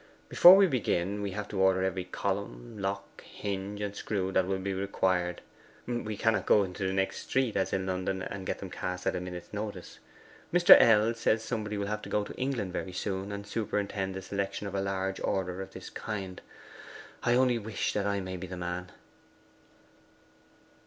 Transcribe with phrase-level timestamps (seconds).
[0.29, 4.57] Before we begin, we have to order every column, lock, hinge, and screw that will
[4.57, 5.41] be required.
[5.85, 9.15] We cannot go into the next street, as in London, and get them cast at
[9.15, 9.99] a minute's notice.
[10.51, 10.75] Mr.
[10.79, 11.13] L.
[11.13, 14.73] says somebody will have to go to England very soon and superintend the selection of
[14.73, 16.41] a large order of this kind.
[17.21, 18.91] I only wish I may be the man.